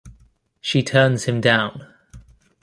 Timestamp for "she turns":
0.61-1.25